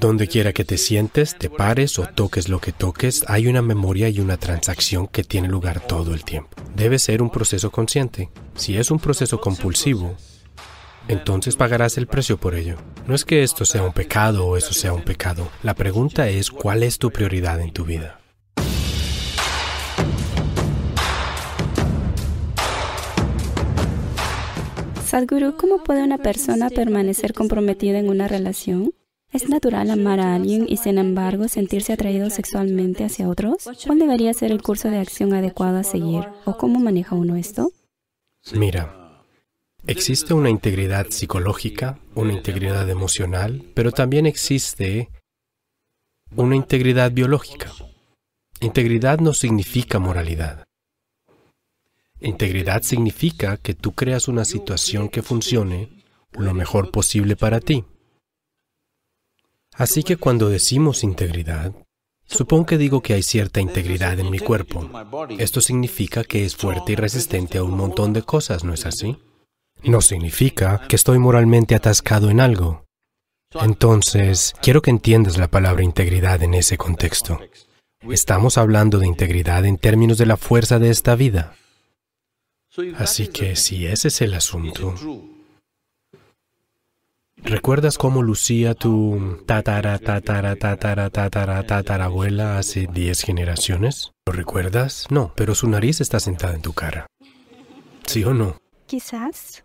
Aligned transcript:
Donde 0.00 0.28
quiera 0.28 0.54
que 0.54 0.64
te 0.64 0.78
sientes, 0.78 1.36
te 1.36 1.50
pares 1.50 1.98
o 1.98 2.06
toques 2.06 2.48
lo 2.48 2.58
que 2.58 2.72
toques, 2.72 3.22
hay 3.28 3.48
una 3.48 3.60
memoria 3.60 4.08
y 4.08 4.18
una 4.18 4.38
transacción 4.38 5.06
que 5.06 5.24
tiene 5.24 5.46
lugar 5.46 5.86
todo 5.86 6.14
el 6.14 6.24
tiempo. 6.24 6.56
Debe 6.74 6.98
ser 6.98 7.20
un 7.20 7.28
proceso 7.28 7.70
consciente. 7.70 8.30
Si 8.54 8.78
es 8.78 8.90
un 8.90 8.98
proceso 8.98 9.42
compulsivo, 9.42 10.16
entonces 11.06 11.54
pagarás 11.54 11.98
el 11.98 12.06
precio 12.06 12.38
por 12.38 12.54
ello. 12.54 12.76
No 13.06 13.14
es 13.14 13.26
que 13.26 13.42
esto 13.42 13.66
sea 13.66 13.82
un 13.82 13.92
pecado 13.92 14.46
o 14.46 14.56
eso 14.56 14.72
sea 14.72 14.94
un 14.94 15.02
pecado. 15.02 15.50
La 15.62 15.74
pregunta 15.74 16.30
es 16.30 16.50
cuál 16.50 16.82
es 16.82 16.98
tu 16.98 17.10
prioridad 17.10 17.60
en 17.60 17.74
tu 17.74 17.84
vida. 17.84 18.20
Sadhguru, 25.04 25.58
¿cómo 25.58 25.84
puede 25.84 26.02
una 26.02 26.16
persona 26.16 26.70
permanecer 26.70 27.34
comprometida 27.34 27.98
en 27.98 28.08
una 28.08 28.28
relación? 28.28 28.94
¿Es 29.32 29.48
natural 29.48 29.90
amar 29.90 30.18
a 30.18 30.34
alguien 30.34 30.66
y 30.68 30.76
sin 30.76 30.98
embargo 30.98 31.46
sentirse 31.46 31.92
atraído 31.92 32.30
sexualmente 32.30 33.04
hacia 33.04 33.28
otros? 33.28 33.68
¿Cuál 33.86 34.00
debería 34.00 34.34
ser 34.34 34.50
el 34.50 34.60
curso 34.60 34.90
de 34.90 34.98
acción 34.98 35.32
adecuado 35.34 35.78
a 35.78 35.84
seguir? 35.84 36.24
¿O 36.46 36.56
cómo 36.56 36.80
maneja 36.80 37.14
uno 37.14 37.36
esto? 37.36 37.70
Mira, 38.54 39.22
existe 39.86 40.34
una 40.34 40.50
integridad 40.50 41.06
psicológica, 41.10 42.00
una 42.16 42.32
integridad 42.32 42.90
emocional, 42.90 43.62
pero 43.74 43.92
también 43.92 44.26
existe 44.26 45.10
una 46.34 46.56
integridad 46.56 47.12
biológica. 47.12 47.70
Integridad 48.60 49.20
no 49.20 49.32
significa 49.32 50.00
moralidad. 50.00 50.64
Integridad 52.18 52.82
significa 52.82 53.58
que 53.58 53.74
tú 53.74 53.92
creas 53.92 54.26
una 54.26 54.44
situación 54.44 55.08
que 55.08 55.22
funcione 55.22 56.04
lo 56.32 56.52
mejor 56.52 56.90
posible 56.90 57.36
para 57.36 57.60
ti. 57.60 57.84
Así 59.80 60.02
que 60.02 60.18
cuando 60.18 60.50
decimos 60.50 61.02
integridad, 61.02 61.72
supongo 62.26 62.66
que 62.66 62.76
digo 62.76 63.00
que 63.00 63.14
hay 63.14 63.22
cierta 63.22 63.62
integridad 63.62 64.20
en 64.20 64.30
mi 64.30 64.38
cuerpo. 64.38 64.90
Esto 65.38 65.62
significa 65.62 66.22
que 66.22 66.44
es 66.44 66.54
fuerte 66.54 66.92
y 66.92 66.96
resistente 66.96 67.56
a 67.56 67.62
un 67.62 67.78
montón 67.78 68.12
de 68.12 68.20
cosas, 68.20 68.62
¿no 68.62 68.74
es 68.74 68.84
así? 68.84 69.16
No 69.82 70.02
significa 70.02 70.82
que 70.86 70.96
estoy 70.96 71.18
moralmente 71.18 71.74
atascado 71.74 72.28
en 72.28 72.40
algo. 72.40 72.84
Entonces, 73.58 74.54
quiero 74.60 74.82
que 74.82 74.90
entiendas 74.90 75.38
la 75.38 75.48
palabra 75.48 75.82
integridad 75.82 76.42
en 76.42 76.52
ese 76.52 76.76
contexto. 76.76 77.40
Estamos 78.02 78.58
hablando 78.58 78.98
de 78.98 79.06
integridad 79.06 79.64
en 79.64 79.78
términos 79.78 80.18
de 80.18 80.26
la 80.26 80.36
fuerza 80.36 80.78
de 80.78 80.90
esta 80.90 81.14
vida. 81.14 81.56
Así 82.98 83.28
que 83.28 83.56
si 83.56 83.86
ese 83.86 84.08
es 84.08 84.20
el 84.20 84.34
asunto, 84.34 84.94
¿recuerdas 87.42 87.98
cómo 87.98 88.22
lucía 88.22 88.74
tu 88.74 89.42
tatara, 89.46 89.98
tatara, 89.98 90.56
tatara, 90.56 91.10
tatara, 91.10 91.66
tatarabuela 91.66 92.58
hace 92.58 92.86
10 92.86 93.22
generaciones? 93.22 94.12
¿Lo 94.26 94.32
recuerdas? 94.32 95.06
No, 95.10 95.32
pero 95.36 95.54
su 95.54 95.68
nariz 95.68 96.00
está 96.00 96.20
sentada 96.20 96.54
en 96.54 96.62
tu 96.62 96.72
cara. 96.72 97.06
¿Sí 98.06 98.24
o 98.24 98.34
no? 98.34 98.58
Quizás. 98.86 99.64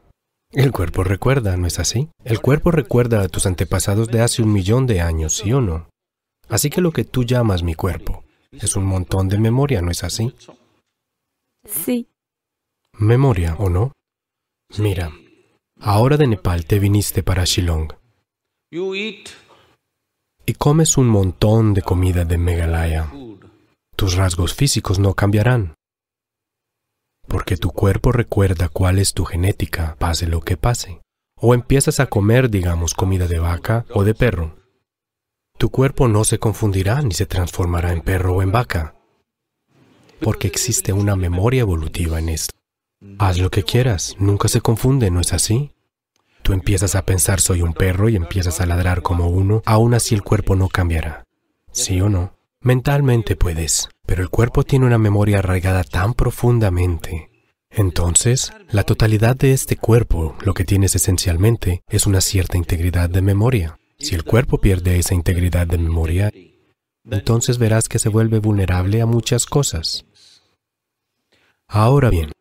El 0.52 0.72
cuerpo 0.72 1.04
recuerda, 1.04 1.58
¿no 1.58 1.68
es 1.68 1.80
así? 1.80 2.10
El 2.24 2.40
cuerpo 2.40 2.72
recuerda 2.72 3.22
a 3.22 3.28
tus 3.28 3.46
antepasados 3.46 4.08
de 4.08 4.22
hace 4.22 4.42
un 4.42 4.54
millón 4.54 4.88
de 4.88 5.02
años, 5.02 5.38
¿sí 5.38 5.52
o 5.52 5.62
no? 5.62 5.90
Así 6.48 6.70
que 6.70 6.82
lo 6.82 6.92
que 6.92 7.04
tú 7.04 7.24
llamas 7.24 7.64
mi 7.64 7.74
cuerpo 7.74 8.24
es 8.52 8.76
un 8.76 8.86
montón 8.86 9.28
de 9.28 9.40
memoria, 9.40 9.82
¿no 9.82 9.92
es 9.92 10.04
así? 10.04 10.34
Sí. 11.66 12.08
Memoria, 12.94 13.56
¿o 13.58 13.70
no? 13.70 13.92
Mira, 14.78 15.12
ahora 15.86 16.18
de 16.18 16.26
Nepal 16.26 16.66
te 16.66 16.80
viniste 16.80 17.22
para 17.22 17.44
Shillong 17.46 17.94
y 20.48 20.54
comes 20.56 20.98
un 20.98 21.08
montón 21.08 21.76
de 21.76 21.84
comida 21.84 22.26
de 22.26 22.40
Meghalaya. 22.40 23.12
Tus 23.96 24.16
rasgos 24.16 24.56
físicos 24.56 24.98
no 24.98 25.14
cambiarán, 25.14 25.76
porque 27.28 27.56
tu 27.56 27.70
cuerpo 27.70 28.12
recuerda 28.12 28.68
cuál 28.68 28.98
es 28.98 29.14
tu 29.14 29.26
genética, 29.26 29.96
pase 30.00 30.26
lo 30.26 30.42
que 30.42 30.58
pase. 30.58 31.02
O 31.40 31.54
empiezas 31.54 32.00
a 32.00 32.08
comer, 32.08 32.50
digamos, 32.50 32.96
comida 32.96 33.28
de 33.28 33.38
vaca 33.38 33.86
o 33.94 34.04
de 34.04 34.16
perro. 34.16 34.56
Tu 35.60 35.70
cuerpo 35.70 36.08
no 36.08 36.24
se 36.24 36.40
confundirá 36.40 37.02
ni 37.04 37.14
se 37.14 37.28
transformará 37.28 37.92
en 37.92 38.02
perro 38.02 38.36
o 38.36 38.42
en 38.42 38.52
vaca, 38.52 38.96
porque 40.20 40.48
existe 40.48 40.94
una 40.94 41.16
memoria 41.16 41.62
evolutiva 41.62 42.18
en 42.18 42.30
esto. 42.30 42.56
Haz 43.20 43.38
lo 43.38 43.52
que 43.52 43.64
quieras, 43.64 44.16
nunca 44.18 44.48
se 44.48 44.62
confunde, 44.62 45.12
¿no 45.12 45.22
es 45.22 45.32
así? 45.32 45.75
Tú 46.46 46.54
empiezas 46.54 46.94
a 46.94 47.04
pensar 47.04 47.42
soy 47.42 47.64
un 47.64 47.74
perro 47.74 48.08
y 48.08 48.16
empiezas 48.16 48.62
a 48.62 48.68
ladrar 48.68 49.02
como 49.02 49.30
uno, 49.30 49.64
aún 49.66 49.96
así 49.96 50.14
el 50.14 50.22
cuerpo 50.22 50.56
no 50.56 50.70
cambiará. 50.70 51.24
¿Sí 51.72 52.00
o 52.02 52.08
no? 52.08 52.38
Mentalmente 52.62 53.36
puedes, 53.36 53.90
pero 54.06 54.22
el 54.22 54.30
cuerpo 54.30 54.62
tiene 54.62 54.86
una 54.86 55.00
memoria 55.00 55.40
arraigada 55.40 55.84
tan 55.84 56.14
profundamente. 56.14 57.32
Entonces, 57.72 58.54
la 58.70 58.84
totalidad 58.84 59.36
de 59.36 59.54
este 59.54 59.76
cuerpo, 59.76 60.36
lo 60.46 60.54
que 60.54 60.66
tienes 60.66 60.94
esencialmente, 60.94 61.82
es 61.90 62.06
una 62.06 62.22
cierta 62.22 62.60
integridad 62.60 63.10
de 63.10 63.24
memoria. 63.24 63.80
Si 63.98 64.14
el 64.14 64.24
cuerpo 64.24 64.60
pierde 64.60 65.00
esa 65.00 65.16
integridad 65.16 65.66
de 65.66 65.80
memoria, 65.80 66.32
entonces 67.10 67.58
verás 67.58 67.90
que 67.90 67.98
se 67.98 68.10
vuelve 68.10 68.38
vulnerable 68.38 69.02
a 69.02 69.08
muchas 69.08 69.48
cosas. 69.48 70.06
Ahora 71.68 72.12
bien, 72.12 72.34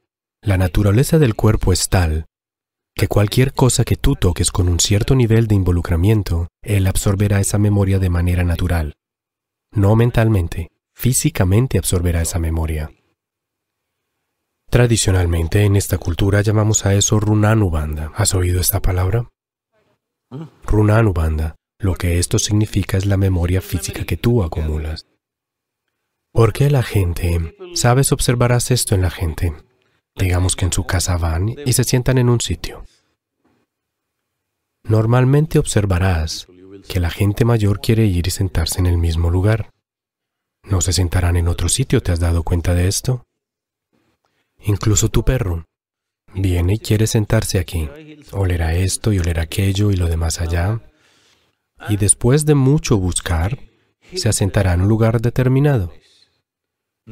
la 0.43 0.59
naturaleza 0.59 1.19
del 1.19 1.35
cuerpo 1.35 1.73
es 1.73 1.89
tal 1.89 2.27
que 2.95 3.09
cualquier 3.09 3.53
cosa 3.53 3.85
que 3.85 3.97
tú 3.97 4.15
toques 4.15 4.51
con 4.51 4.69
un 4.69 4.79
cierto 4.79 5.15
nivel 5.15 5.47
de 5.47 5.57
involucramiento, 5.57 6.49
él 6.63 6.87
absorberá 6.87 7.41
esa 7.41 7.59
memoria 7.59 7.99
de 7.99 8.09
manera 8.09 8.45
natural. 8.45 8.95
No 9.73 9.97
mentalmente, 9.97 10.71
físicamente 10.95 11.79
absorberá 11.79 12.23
esa 12.23 12.39
memoria. 12.39 12.93
Tradicionalmente 14.71 15.65
en 15.65 15.77
esta 15.77 15.99
cultura 15.99 16.41
llamamos 16.41 16.87
a 16.87 16.95
eso 16.95 17.21
runanubanda. 17.21 18.13
¿Has 18.15 18.35
oído 18.35 18.61
esta 18.61 18.81
palabra? 18.81 19.29
Runanubanda. 20.65 21.57
Lo 21.79 21.95
que 21.95 22.19
esto 22.19 22.39
significa 22.39 22.97
es 22.97 23.07
la 23.07 23.17
memoria 23.17 23.61
física 23.61 24.05
que 24.05 24.17
tú 24.17 24.43
acumulas. 24.43 25.07
¿Por 26.33 26.53
qué 26.53 26.71
la 26.71 26.83
gente? 26.83 27.57
Sabes, 27.75 28.11
observarás 28.11 28.71
esto 28.71 28.95
en 28.95 29.03
la 29.03 29.11
gente. 29.11 29.53
Digamos 30.17 30.57
que 30.57 30.65
en 30.65 30.73
su 30.73 30.85
casa 30.85 31.17
van 31.17 31.49
y 31.65 31.73
se 31.73 31.85
sientan 31.85 32.19
en 32.19 32.29
un 32.29 32.41
sitio. 32.41 32.85
Normalmente 34.85 35.59
observarás 35.59 36.47
que 36.89 37.01
la 37.01 37.11
gente 37.11 37.45
mayor 37.45 37.81
quiere 37.81 38.07
ir 38.07 38.27
y 38.27 38.31
sentarse 38.31 38.79
en 38.79 38.87
el 38.87 38.99
mismo 38.99 39.31
lugar. 39.31 39.71
No 40.63 40.81
se 40.81 40.93
sentarán 40.93 41.37
en 41.37 41.49
otro 41.49 41.69
sitio, 41.69 42.03
¿te 42.03 42.13
has 42.13 42.21
dado 42.21 42.43
cuenta 42.43 42.75
de 42.75 42.89
esto? 42.89 43.25
Incluso 44.61 45.09
tu 45.09 45.25
perro 45.25 45.65
viene 46.35 46.75
y 46.75 46.79
quiere 46.79 47.07
sentarse 47.07 47.59
aquí. 47.59 47.89
Olerá 48.33 48.75
esto 48.75 49.13
y 49.13 49.19
olerá 49.19 49.43
aquello 49.43 49.91
y 49.91 49.97
lo 49.97 50.07
demás 50.07 50.41
allá. 50.41 50.81
Y 51.89 51.97
después 51.97 52.47
de 52.47 52.55
mucho 52.55 52.97
buscar, 52.99 53.59
se 54.15 54.29
asentará 54.29 54.75
en 54.75 54.83
un 54.83 54.89
lugar 54.89 55.21
determinado. 55.21 55.93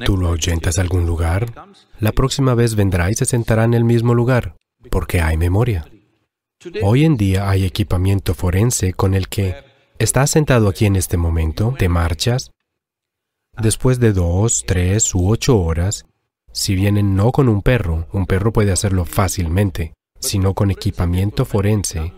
Tú 0.04 0.16
lo 0.16 0.28
ahuyentas 0.28 0.78
a 0.78 0.82
algún 0.82 1.06
lugar, 1.06 1.52
la 1.98 2.12
próxima 2.12 2.54
vez 2.54 2.74
vendrá 2.74 3.10
y 3.10 3.14
se 3.14 3.26
sentará 3.26 3.64
en 3.64 3.74
el 3.74 3.84
mismo 3.84 4.14
lugar, 4.14 4.56
porque 4.90 5.20
hay 5.20 5.36
memoria. 5.36 5.84
Hoy 6.82 7.04
en 7.04 7.16
día 7.16 7.50
hay 7.50 7.64
equipamiento 7.64 8.34
forense 8.34 8.94
con 8.94 9.14
el 9.14 9.28
que 9.28 9.54
estás 9.98 10.30
sentado 10.30 10.68
aquí 10.68 10.86
en 10.86 10.96
este 10.96 11.16
momento, 11.16 11.74
te 11.78 11.88
marchas, 11.88 12.52
después 13.60 14.00
de 14.00 14.12
dos, 14.12 14.64
tres 14.66 15.14
u 15.14 15.28
ocho 15.28 15.60
horas, 15.60 16.06
si 16.52 16.74
vienen 16.74 17.14
no 17.14 17.30
con 17.30 17.48
un 17.48 17.62
perro, 17.62 18.06
un 18.12 18.26
perro 18.26 18.52
puede 18.52 18.72
hacerlo 18.72 19.04
fácilmente, 19.04 19.94
sino 20.20 20.54
con 20.54 20.70
equipamiento 20.70 21.44
forense, 21.44 22.12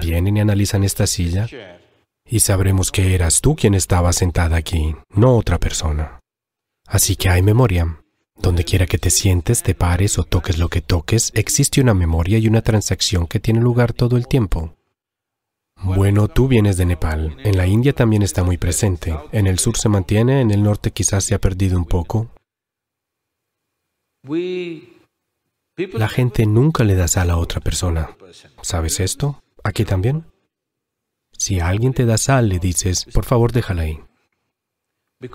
vienen 0.00 0.36
y 0.36 0.40
analizan 0.40 0.84
esta 0.84 1.06
silla 1.06 1.46
y 2.26 2.40
sabremos 2.40 2.90
que 2.90 3.14
eras 3.14 3.40
tú 3.40 3.56
quien 3.56 3.74
estaba 3.74 4.12
sentada 4.12 4.56
aquí, 4.56 4.94
no 5.10 5.36
otra 5.36 5.58
persona. 5.58 6.21
Así 6.92 7.16
que 7.16 7.30
hay 7.30 7.40
memoria. 7.40 8.04
Donde 8.36 8.64
quiera 8.64 8.86
que 8.86 8.98
te 8.98 9.08
sientes, 9.08 9.62
te 9.62 9.74
pares 9.74 10.18
o 10.18 10.24
toques 10.24 10.58
lo 10.58 10.68
que 10.68 10.82
toques, 10.82 11.32
existe 11.34 11.80
una 11.80 11.94
memoria 11.94 12.36
y 12.36 12.46
una 12.46 12.60
transacción 12.60 13.26
que 13.26 13.40
tiene 13.40 13.62
lugar 13.62 13.94
todo 13.94 14.18
el 14.18 14.28
tiempo. 14.28 14.76
Bueno, 15.82 16.28
tú 16.28 16.48
vienes 16.48 16.76
de 16.76 16.84
Nepal. 16.84 17.38
En 17.44 17.56
la 17.56 17.66
India 17.66 17.94
también 17.94 18.22
está 18.22 18.44
muy 18.44 18.58
presente. 18.58 19.18
En 19.32 19.46
el 19.46 19.58
sur 19.58 19.78
se 19.78 19.88
mantiene, 19.88 20.42
en 20.42 20.50
el 20.50 20.62
norte 20.62 20.90
quizás 20.90 21.24
se 21.24 21.34
ha 21.34 21.40
perdido 21.40 21.78
un 21.78 21.86
poco. 21.86 22.30
La 25.94 26.08
gente 26.10 26.44
nunca 26.44 26.84
le 26.84 26.94
da 26.94 27.08
sal 27.08 27.30
a 27.30 27.38
otra 27.38 27.62
persona. 27.62 28.18
¿Sabes 28.60 29.00
esto? 29.00 29.42
¿Aquí 29.64 29.86
también? 29.86 30.26
Si 31.32 31.58
alguien 31.58 31.94
te 31.94 32.04
da 32.04 32.18
sal, 32.18 32.50
le 32.50 32.58
dices, 32.58 33.06
por 33.14 33.24
favor 33.24 33.50
déjala 33.50 33.82
ahí 33.82 33.98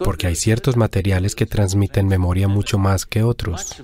porque 0.04 0.28
hay 0.28 0.36
ciertos 0.36 0.76
materiales 0.78 1.36
que 1.36 1.46
transmiten 1.46 2.08
memoria 2.08 2.48
mucho 2.48 2.78
más 2.78 3.06
que 3.06 3.24
otros. 3.24 3.82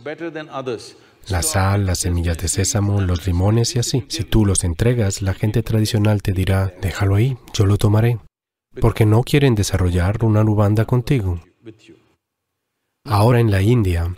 La 1.30 1.42
sal, 1.42 1.86
las 1.86 2.00
semillas 2.00 2.38
de 2.38 2.50
sésamo, 2.50 3.00
los 3.02 3.26
limones 3.26 3.76
y 3.76 3.80
así. 3.80 4.06
Si 4.10 4.24
tú 4.24 4.46
los 4.46 4.64
entregas, 4.64 5.22
la 5.22 5.34
gente 5.34 5.64
tradicional 5.64 6.22
te 6.22 6.34
dirá, 6.34 6.74
déjalo 6.82 7.16
ahí, 7.16 7.38
yo 7.54 7.66
lo 7.66 7.78
tomaré. 7.78 8.20
porque 8.82 9.06
no 9.06 9.24
quieren 9.24 9.56
desarrollar 9.56 10.24
una 10.24 10.44
nubanda 10.44 10.86
contigo. 10.86 11.40
Ahora 13.06 13.40
en 13.40 13.52
la 13.52 13.62
India, 13.62 14.16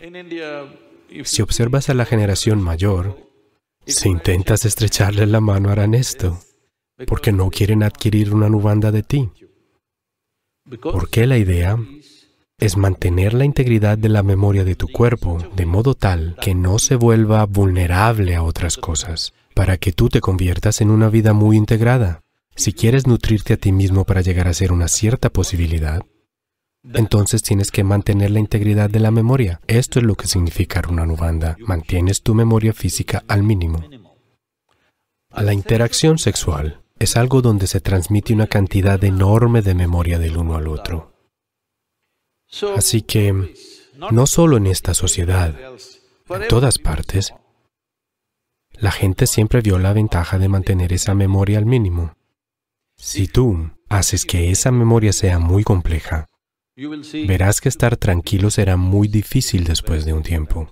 si 1.23 1.41
observas 1.41 1.89
a 1.89 1.93
la 1.93 2.05
generación 2.05 2.61
mayor, 2.61 3.17
si 3.85 4.09
intentas 4.09 4.65
estrecharle 4.65 5.25
la 5.25 5.41
mano 5.41 5.69
harán 5.69 5.93
esto, 5.93 6.39
porque 7.07 7.31
no 7.31 7.49
quieren 7.49 7.83
adquirir 7.83 8.33
una 8.33 8.49
nubanda 8.49 8.91
de 8.91 9.03
ti. 9.03 9.29
Porque 10.81 11.27
la 11.27 11.37
idea 11.37 11.77
es 12.57 12.77
mantener 12.77 13.33
la 13.33 13.45
integridad 13.45 13.97
de 13.97 14.09
la 14.09 14.23
memoria 14.23 14.63
de 14.63 14.75
tu 14.75 14.87
cuerpo 14.87 15.37
de 15.55 15.65
modo 15.65 15.93
tal 15.93 16.37
que 16.41 16.55
no 16.55 16.79
se 16.79 16.95
vuelva 16.95 17.45
vulnerable 17.45 18.35
a 18.35 18.43
otras 18.43 18.77
cosas, 18.77 19.33
para 19.53 19.77
que 19.77 19.91
tú 19.91 20.09
te 20.09 20.21
conviertas 20.21 20.81
en 20.81 20.89
una 20.89 21.09
vida 21.09 21.33
muy 21.33 21.57
integrada. 21.57 22.21
Si 22.55 22.73
quieres 22.73 23.05
nutrirte 23.05 23.53
a 23.53 23.57
ti 23.57 23.71
mismo 23.71 24.05
para 24.05 24.21
llegar 24.21 24.47
a 24.47 24.53
ser 24.53 24.71
una 24.71 24.87
cierta 24.87 25.29
posibilidad, 25.29 26.03
entonces 26.93 27.41
tienes 27.41 27.71
que 27.71 27.83
mantener 27.83 28.31
la 28.31 28.39
integridad 28.39 28.89
de 28.89 28.99
la 28.99 29.11
memoria. 29.11 29.59
Esto 29.67 29.99
es 29.99 30.05
lo 30.05 30.15
que 30.15 30.27
significa 30.27 30.81
Runanubanda. 30.81 31.57
Mantienes 31.59 32.21
tu 32.21 32.33
memoria 32.33 32.73
física 32.73 33.23
al 33.27 33.43
mínimo. 33.43 33.83
La 35.35 35.53
interacción 35.53 36.17
sexual 36.17 36.84
es 37.05 37.15
algo 37.15 37.41
donde 37.41 37.67
se 37.67 37.79
transmite 37.79 38.33
una 38.33 38.47
cantidad 38.47 39.01
enorme 39.03 39.61
de 39.61 39.75
memoria 39.75 40.19
del 40.19 40.37
uno 40.37 40.55
al 40.55 40.67
otro. 40.67 41.13
Así 42.75 43.01
que, 43.01 43.53
no 44.11 44.27
solo 44.27 44.57
en 44.57 44.67
esta 44.67 44.93
sociedad, 44.93 45.55
en 46.29 46.47
todas 46.47 46.79
partes, 46.79 47.33
la 48.73 48.91
gente 48.91 49.27
siempre 49.27 49.61
vio 49.61 49.77
la 49.77 49.93
ventaja 49.93 50.39
de 50.39 50.49
mantener 50.49 50.93
esa 50.93 51.13
memoria 51.13 51.59
al 51.59 51.65
mínimo. 51.65 52.15
Si 52.97 53.27
tú 53.27 53.71
haces 53.87 54.25
que 54.25 54.49
esa 54.49 54.71
memoria 54.71 55.13
sea 55.13 55.37
muy 55.37 55.63
compleja, 55.63 56.25
verás 57.27 57.61
que 57.61 57.69
estar 57.69 57.97
tranquilo 57.97 58.49
será 58.49 58.77
muy 58.77 59.07
difícil 59.07 59.63
después 59.63 60.05
de 60.05 60.13
un 60.13 60.23
tiempo. 60.23 60.69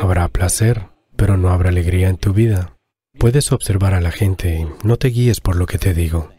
Habrá 0.00 0.28
placer, 0.28 0.88
pero 1.16 1.36
no 1.36 1.50
habrá 1.50 1.68
alegría 1.68 2.08
en 2.08 2.16
tu 2.16 2.32
vida. 2.32 2.77
Puedes 3.18 3.50
observar 3.50 3.94
a 3.94 4.00
la 4.00 4.12
gente, 4.12 4.68
no 4.84 4.96
te 4.96 5.08
guíes 5.08 5.40
por 5.40 5.56
lo 5.56 5.66
que 5.66 5.78
te 5.78 5.92
digo. 5.92 6.30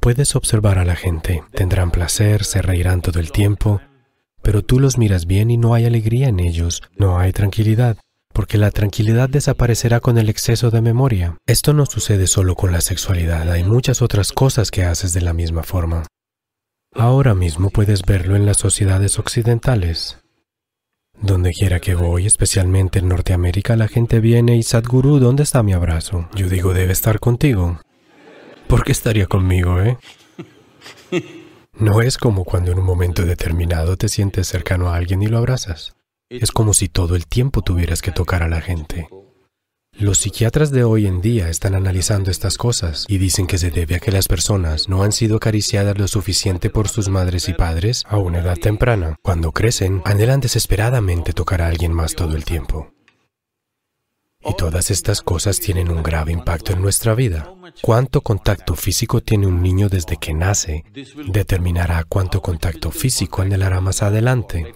Puedes 0.00 0.34
observar 0.34 0.78
a 0.78 0.84
la 0.86 0.96
gente, 0.96 1.44
tendrán 1.52 1.90
placer, 1.90 2.44
se 2.44 2.62
reirán 2.62 3.02
todo 3.02 3.20
el 3.20 3.30
tiempo, 3.32 3.82
pero 4.40 4.62
tú 4.62 4.80
los 4.80 4.96
miras 4.96 5.26
bien 5.26 5.50
y 5.50 5.58
no 5.58 5.74
hay 5.74 5.84
alegría 5.84 6.28
en 6.28 6.40
ellos, 6.40 6.82
no 6.96 7.18
hay 7.18 7.32
tranquilidad 7.32 7.98
porque 8.32 8.56
la 8.56 8.70
tranquilidad 8.70 9.28
desaparecerá 9.28 10.00
con 10.00 10.16
el 10.16 10.30
exceso 10.30 10.70
de 10.70 10.80
memoria. 10.80 11.36
Esto 11.46 11.74
no 11.74 11.84
sucede 11.84 12.26
solo 12.26 12.54
con 12.54 12.72
la 12.72 12.80
sexualidad, 12.80 13.50
hay 13.50 13.62
muchas 13.62 14.00
otras 14.00 14.32
cosas 14.32 14.70
que 14.70 14.84
haces 14.84 15.12
de 15.12 15.20
la 15.20 15.34
misma 15.34 15.62
forma. 15.62 16.04
Ahora 16.94 17.34
mismo 17.34 17.68
puedes 17.68 18.02
verlo 18.06 18.36
en 18.36 18.46
las 18.46 18.56
sociedades 18.56 19.18
occidentales. 19.18 20.21
Donde 21.22 21.52
quiera 21.52 21.78
que 21.78 21.94
voy, 21.94 22.26
especialmente 22.26 22.98
en 22.98 23.08
Norteamérica, 23.08 23.76
la 23.76 23.86
gente 23.86 24.18
viene 24.18 24.56
y 24.56 24.64
Sadhguru, 24.64 25.20
¿dónde 25.20 25.44
está 25.44 25.62
mi 25.62 25.72
abrazo? 25.72 26.28
Yo 26.34 26.48
digo, 26.48 26.74
debe 26.74 26.92
estar 26.92 27.20
contigo. 27.20 27.80
¿Por 28.66 28.82
qué 28.82 28.90
estaría 28.90 29.26
conmigo, 29.26 29.80
eh? 29.80 29.98
No 31.78 32.02
es 32.02 32.18
como 32.18 32.44
cuando 32.44 32.70
en 32.70 32.78
un 32.78 32.84
momento 32.84 33.24
determinado 33.24 33.96
te 33.96 34.08
sientes 34.08 34.46
cercano 34.46 34.90
a 34.90 34.96
alguien 34.96 35.22
y 35.22 35.26
lo 35.26 35.38
abrazas. 35.38 35.94
Es 36.28 36.52
como 36.52 36.74
si 36.74 36.88
todo 36.88 37.16
el 37.16 37.26
tiempo 37.26 37.62
tuvieras 37.62 38.02
que 38.02 38.12
tocar 38.12 38.42
a 38.42 38.48
la 38.48 38.60
gente. 38.60 39.08
Los 39.98 40.18
psiquiatras 40.18 40.72
de 40.72 40.84
hoy 40.84 41.06
en 41.06 41.20
día 41.20 41.48
están 41.48 41.74
analizando 41.74 42.30
estas 42.30 42.56
cosas 42.56 43.04
y 43.08 43.18
dicen 43.18 43.46
que 43.46 43.58
se 43.58 43.70
debe 43.70 43.94
a 43.94 44.00
que 44.00 44.10
las 44.10 44.26
personas 44.26 44.88
no 44.88 45.04
han 45.04 45.12
sido 45.12 45.36
acariciadas 45.36 45.96
lo 45.98 46.08
suficiente 46.08 46.70
por 46.70 46.88
sus 46.88 47.08
madres 47.08 47.48
y 47.48 47.52
padres 47.52 48.02
a 48.08 48.16
una 48.16 48.40
edad 48.40 48.56
temprana. 48.56 49.16
Cuando 49.22 49.52
crecen, 49.52 50.02
anhelan 50.04 50.40
desesperadamente 50.40 51.32
tocar 51.32 51.62
a 51.62 51.68
alguien 51.68 51.92
más 51.92 52.14
todo 52.14 52.34
el 52.34 52.44
tiempo. 52.44 52.92
Y 54.40 54.56
todas 54.56 54.90
estas 54.90 55.22
cosas 55.22 55.60
tienen 55.60 55.88
un 55.88 56.02
grave 56.02 56.32
impacto 56.32 56.72
en 56.72 56.82
nuestra 56.82 57.14
vida. 57.14 57.54
Cuánto 57.80 58.22
contacto 58.22 58.74
físico 58.74 59.20
tiene 59.20 59.46
un 59.46 59.62
niño 59.62 59.88
desde 59.88 60.16
que 60.16 60.34
nace 60.34 60.84
determinará 61.28 62.02
cuánto 62.02 62.42
contacto 62.42 62.90
físico 62.90 63.42
anhelará 63.42 63.80
más 63.80 64.02
adelante. 64.02 64.74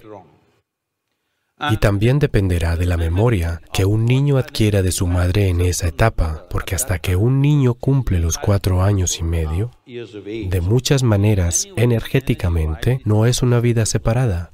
Y 1.58 1.78
también 1.78 2.18
dependerá 2.18 2.76
de 2.76 2.84
la 2.84 2.98
memoria 2.98 3.62
que 3.72 3.86
un 3.86 4.04
niño 4.04 4.36
adquiera 4.36 4.82
de 4.82 4.92
su 4.92 5.06
madre 5.06 5.48
en 5.48 5.62
esa 5.62 5.88
etapa, 5.88 6.46
porque 6.50 6.74
hasta 6.74 6.98
que 6.98 7.16
un 7.16 7.40
niño 7.40 7.72
cumple 7.74 8.18
los 8.18 8.36
cuatro 8.36 8.82
años 8.82 9.18
y 9.18 9.22
medio, 9.22 9.70
de 9.86 10.60
muchas 10.60 11.02
maneras, 11.02 11.66
energéticamente, 11.76 13.00
no 13.04 13.24
es 13.24 13.42
una 13.42 13.60
vida 13.60 13.86
separada. 13.86 14.52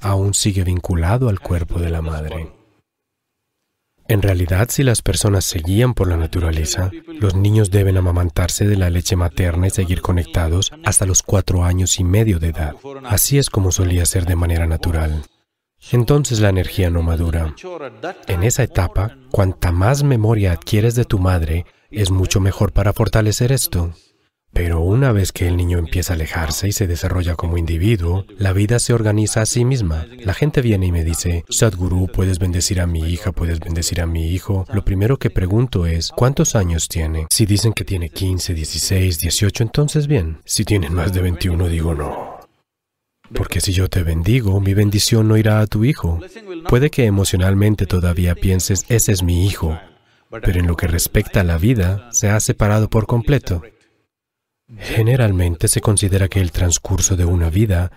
Aún 0.00 0.34
sigue 0.34 0.64
vinculado 0.64 1.28
al 1.28 1.38
cuerpo 1.38 1.78
de 1.78 1.90
la 1.90 2.02
madre. 2.02 2.52
En 4.06 4.20
realidad, 4.20 4.68
si 4.70 4.82
las 4.82 5.02
personas 5.02 5.44
se 5.44 5.60
guían 5.60 5.94
por 5.94 6.08
la 6.08 6.16
naturaleza, 6.16 6.90
los 7.20 7.34
niños 7.34 7.70
deben 7.70 7.96
amamantarse 7.96 8.66
de 8.66 8.76
la 8.76 8.90
leche 8.90 9.16
materna 9.16 9.68
y 9.68 9.70
seguir 9.70 10.02
conectados 10.02 10.72
hasta 10.84 11.06
los 11.06 11.22
cuatro 11.22 11.64
años 11.64 11.98
y 12.00 12.04
medio 12.04 12.38
de 12.38 12.48
edad. 12.48 12.74
Así 13.04 13.38
es 13.38 13.48
como 13.48 13.72
solía 13.72 14.04
ser 14.04 14.26
de 14.26 14.36
manera 14.36 14.66
natural. 14.66 15.24
Entonces 15.92 16.40
la 16.40 16.48
energía 16.48 16.90
no 16.90 17.02
madura. 17.02 17.54
En 18.26 18.42
esa 18.42 18.62
etapa, 18.62 19.16
cuanta 19.30 19.72
más 19.72 20.02
memoria 20.02 20.52
adquieres 20.52 20.94
de 20.94 21.04
tu 21.04 21.18
madre, 21.18 21.66
es 21.90 22.10
mucho 22.10 22.40
mejor 22.40 22.72
para 22.72 22.92
fortalecer 22.92 23.52
esto. 23.52 23.92
Pero 24.54 24.80
una 24.80 25.10
vez 25.10 25.32
que 25.32 25.48
el 25.48 25.56
niño 25.56 25.78
empieza 25.78 26.12
a 26.12 26.14
alejarse 26.14 26.68
y 26.68 26.72
se 26.72 26.86
desarrolla 26.86 27.34
como 27.34 27.58
individuo, 27.58 28.24
la 28.38 28.52
vida 28.52 28.78
se 28.78 28.94
organiza 28.94 29.42
a 29.42 29.46
sí 29.46 29.64
misma. 29.64 30.06
La 30.20 30.32
gente 30.32 30.62
viene 30.62 30.86
y 30.86 30.92
me 30.92 31.02
dice, 31.02 31.44
Sadhguru, 31.48 32.06
puedes 32.06 32.38
bendecir 32.38 32.80
a 32.80 32.86
mi 32.86 33.00
hija, 33.00 33.32
puedes 33.32 33.58
bendecir 33.58 34.00
a 34.00 34.06
mi 34.06 34.28
hijo. 34.28 34.64
Lo 34.72 34.84
primero 34.84 35.18
que 35.18 35.28
pregunto 35.28 35.86
es, 35.86 36.10
¿cuántos 36.10 36.54
años 36.54 36.86
tiene? 36.86 37.26
Si 37.30 37.46
dicen 37.46 37.72
que 37.72 37.84
tiene 37.84 38.10
15, 38.10 38.54
16, 38.54 39.18
18, 39.18 39.64
entonces 39.64 40.06
bien. 40.06 40.38
Si 40.44 40.64
tienen 40.64 40.94
más 40.94 41.12
de 41.12 41.22
21, 41.22 41.68
digo 41.68 41.96
no. 41.96 42.33
Porque 43.34 43.60
si 43.60 43.72
yo 43.72 43.88
te 43.88 44.02
bendigo, 44.02 44.60
mi 44.60 44.74
bendición 44.74 45.28
no 45.28 45.36
irá 45.36 45.60
a 45.60 45.66
tu 45.66 45.84
hijo. 45.84 46.20
Puede 46.68 46.90
que 46.90 47.04
emocionalmente 47.04 47.86
todavía 47.86 48.34
pienses, 48.34 48.84
ese 48.88 49.12
es 49.12 49.22
mi 49.22 49.46
hijo, 49.46 49.78
pero 50.30 50.60
en 50.60 50.66
lo 50.66 50.76
que 50.76 50.86
respecta 50.86 51.40
a 51.40 51.44
la 51.44 51.58
vida, 51.58 52.08
se 52.12 52.30
ha 52.30 52.40
separado 52.40 52.88
por 52.88 53.06
completo. 53.06 53.62
Generalmente 54.78 55.68
se 55.68 55.80
considera 55.80 56.28
que 56.28 56.40
el 56.40 56.52
transcurso 56.52 57.16
de 57.16 57.24
una 57.24 57.50
vida 57.50 57.92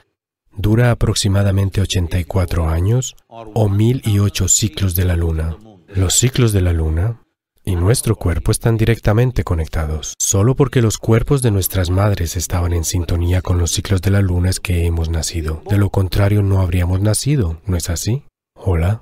dura 0.56 0.92
aproximadamente 0.92 1.82
84 1.82 2.70
años 2.70 3.16
o 3.28 3.70
1008 3.70 4.48
ciclos 4.48 4.96
de 4.96 5.06
la 5.06 5.16
luna. 5.16 5.58
Los 5.88 6.16
ciclos 6.16 6.52
de 6.52 6.62
la 6.62 6.74
luna 6.74 7.22
y 7.68 7.76
nuestro 7.76 8.16
cuerpo 8.16 8.54
están 8.54 8.78
directamente 8.78 9.44
conectados. 9.44 10.14
Solo 10.18 10.56
porque 10.56 10.82
los 10.82 10.98
cuerpos 10.98 11.42
de 11.42 11.52
nuestras 11.52 11.90
madres 11.90 12.38
estaban 12.38 12.72
en 12.72 12.86
sintonía 12.86 13.42
con 13.42 13.58
los 13.58 13.72
ciclos 13.72 14.02
de 14.02 14.10
la 14.10 14.22
luna 14.22 14.50
es 14.50 14.62
que 14.62 14.86
hemos 14.86 15.10
nacido. 15.10 15.62
De 15.70 15.78
lo 15.78 15.90
contrario, 15.90 16.42
no 16.44 16.62
habríamos 16.62 17.02
nacido, 17.02 17.62
¿no 17.66 17.76
es 17.76 17.90
así? 17.90 18.24
Hola. 18.56 19.02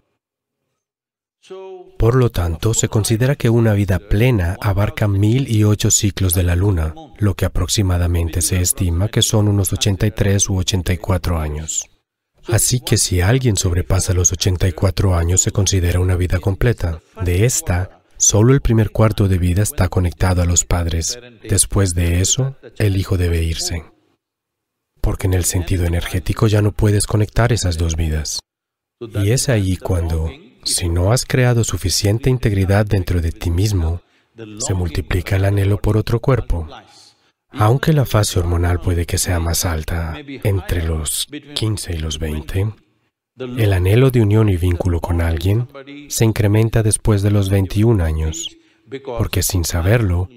Por 1.99 2.15
lo 2.15 2.31
tanto, 2.31 2.73
se 2.73 2.89
considera 2.89 3.35
que 3.35 3.51
una 3.51 3.73
vida 3.73 3.99
plena 3.99 4.57
abarca 4.59 5.07
mil 5.07 5.47
y 5.47 5.63
ocho 5.63 5.91
ciclos 5.91 6.33
de 6.33 6.41
la 6.41 6.55
luna, 6.55 6.95
lo 7.19 7.35
que 7.35 7.45
aproximadamente 7.45 8.41
se 8.41 8.61
estima 8.61 9.09
que 9.09 9.21
son 9.21 9.47
unos 9.47 9.73
83 9.73 10.49
u 10.49 10.57
84 10.57 11.39
años. 11.39 11.87
Así 12.47 12.79
que 12.79 12.97
si 12.97 13.21
alguien 13.21 13.57
sobrepasa 13.57 14.13
los 14.13 14.31
84 14.31 15.15
años 15.15 15.41
se 15.41 15.51
considera 15.51 15.99
una 15.99 16.15
vida 16.15 16.39
completa. 16.39 16.99
De 17.23 17.45
esta, 17.45 18.01
Solo 18.17 18.53
el 18.53 18.61
primer 18.61 18.91
cuarto 18.91 19.27
de 19.27 19.37
vida 19.37 19.61
está 19.61 19.89
conectado 19.89 20.41
a 20.41 20.45
los 20.45 20.63
padres. 20.63 21.19
Después 21.47 21.95
de 21.95 22.21
eso, 22.21 22.55
el 22.77 22.97
hijo 22.97 23.17
debe 23.17 23.43
irse. 23.43 23.83
Porque 25.01 25.27
en 25.27 25.33
el 25.33 25.45
sentido 25.45 25.85
energético 25.85 26.47
ya 26.47 26.61
no 26.61 26.71
puedes 26.71 27.07
conectar 27.07 27.51
esas 27.51 27.77
dos 27.77 27.95
vidas. 27.95 28.39
Y 28.99 29.31
es 29.31 29.49
ahí 29.49 29.77
cuando, 29.77 30.29
si 30.63 30.89
no 30.89 31.11
has 31.11 31.25
creado 31.25 31.63
suficiente 31.63 32.29
integridad 32.29 32.85
dentro 32.85 33.21
de 33.21 33.31
ti 33.31 33.49
mismo, 33.49 34.01
se 34.59 34.73
multiplica 34.73 35.35
el 35.35 35.45
anhelo 35.45 35.77
por 35.77 35.97
otro 35.97 36.19
cuerpo. 36.19 36.67
Aunque 37.51 37.93
la 37.93 38.05
fase 38.05 38.39
hormonal 38.39 38.79
puede 38.79 39.05
que 39.05 39.17
sea 39.17 39.39
más 39.39 39.65
alta, 39.65 40.17
entre 40.43 40.83
los 40.83 41.27
15 41.55 41.93
y 41.93 41.97
los 41.99 42.19
20, 42.19 42.73
el 43.37 43.73
anhelo 43.73 44.11
de 44.11 44.21
unión 44.21 44.49
y 44.49 44.57
vínculo 44.57 45.01
con 45.01 45.21
alguien 45.21 45.67
se 46.09 46.25
incrementa 46.25 46.83
después 46.83 47.21
de 47.21 47.31
los 47.31 47.49
21 47.49 48.03
años, 48.03 48.55
porque 49.03 49.43
sin 49.43 49.65
saberlo, 49.65 50.29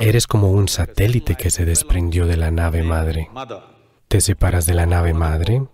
eres 0.00 0.26
como 0.26 0.50
un 0.50 0.68
satélite 0.68 1.34
que 1.34 1.50
se 1.50 1.64
desprendió 1.64 2.26
de 2.26 2.36
la 2.36 2.50
nave 2.50 2.82
madre. 2.82 3.28
¿Te 4.08 4.20
separas 4.20 4.66
de 4.66 4.74
la 4.74 4.86
nave 4.86 5.14
madre? 5.14 5.66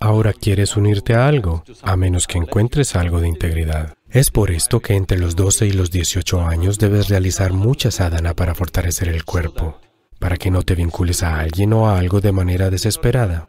Ahora 0.00 0.32
quieres 0.32 0.76
unirte 0.76 1.14
a 1.14 1.26
algo, 1.26 1.64
a 1.82 1.96
menos 1.96 2.28
que 2.28 2.38
encuentres 2.38 2.94
algo 2.94 3.20
de 3.20 3.26
integridad. 3.26 3.94
Es 4.08 4.30
por 4.30 4.52
esto 4.52 4.78
que 4.78 4.94
entre 4.94 5.18
los 5.18 5.34
12 5.34 5.66
y 5.66 5.72
los 5.72 5.90
18 5.90 6.42
años 6.42 6.78
debes 6.78 7.08
realizar 7.08 7.52
mucha 7.52 7.90
sadhana 7.90 8.34
para 8.34 8.54
fortalecer 8.54 9.08
el 9.08 9.24
cuerpo. 9.24 9.80
para 10.20 10.36
que 10.36 10.50
no 10.50 10.64
te 10.64 10.74
vincules 10.74 11.22
a 11.22 11.38
alguien 11.38 11.72
o 11.72 11.88
a 11.88 11.96
algo 11.96 12.20
de 12.20 12.32
manera 12.32 12.70
desesperada. 12.70 13.48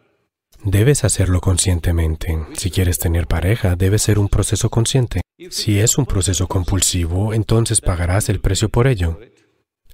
Debes 0.64 1.04
hacerlo 1.06 1.40
conscientemente. 1.40 2.38
Si 2.58 2.70
quieres 2.70 3.00
tener 3.00 3.28
pareja, 3.28 3.76
debe 3.76 3.98
ser 3.98 4.20
un 4.20 4.28
proceso 4.28 4.70
consciente. 4.70 5.22
Si 5.50 5.80
es 5.80 5.98
un 5.98 6.06
proceso 6.06 6.48
compulsivo, 6.48 7.34
entonces 7.34 7.80
pagarás 7.80 8.28
el 8.28 8.42
precio 8.42 8.68
por 8.68 8.88
ello. 8.88 9.20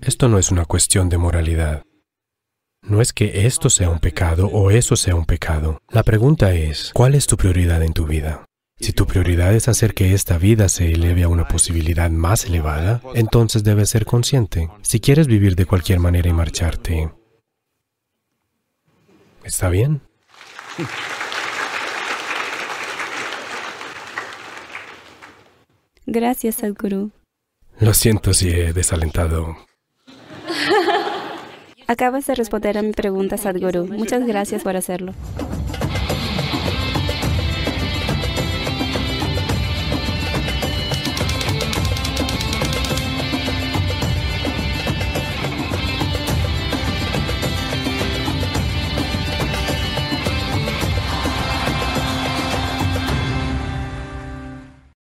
Esto 0.01 0.27
no 0.27 0.39
es 0.39 0.51
una 0.51 0.65
cuestión 0.65 1.07
de 1.10 1.17
moralidad. 1.17 1.84
No 2.81 3.01
es 3.01 3.13
que 3.13 3.45
esto 3.45 3.69
sea 3.69 3.89
un 3.89 4.00
pecado 4.00 4.48
o 4.48 4.72
eso 4.72 4.95
sea 4.95 5.15
un 5.15 5.25
pecado. 5.25 5.79
La 5.89 6.03
pregunta 6.03 6.53
es, 6.53 6.91
¿cuál 6.93 7.15
es 7.15 7.27
tu 7.27 7.38
prioridad 7.38 7.84
en 7.84 7.93
tu 7.93 8.05
vida? 8.05 8.45
Si 8.79 8.91
tu 8.91 9.05
prioridad 9.05 9.53
es 9.53 9.67
hacer 9.67 9.93
que 9.93 10.13
esta 10.13 10.38
vida 10.38 10.67
se 10.67 10.91
eleve 10.91 11.24
a 11.24 11.29
una 11.29 11.48
posibilidad 11.48 12.10
más 12.10 12.45
elevada, 12.45 13.01
entonces 13.13 13.63
debes 13.63 13.89
ser 13.89 14.05
consciente. 14.05 14.69
Si 14.81 15.00
quieres 15.00 15.27
vivir 15.27 15.55
de 15.55 15.65
cualquier 15.65 16.00
manera 16.00 16.29
y 16.29 16.34
marcharte, 16.34 17.12
¿está 19.43 19.69
bien? 19.69 20.01
Gracias, 26.05 26.55
Sadhguru. 26.55 27.12
Lo 27.79 27.94
siento 27.94 28.34
si 28.34 28.50
he 28.50 28.74
desalentado. 28.74 29.58
Acabas 31.88 32.25
de 32.25 32.36
responder 32.36 32.77
a 32.77 32.82
mi 32.82 32.91
pregunta, 32.91 33.38
Sadhguru. 33.38 33.86
Muchas 33.88 34.25
gracias 34.25 34.63
por 34.63 34.75
hacerlo. 34.75 35.13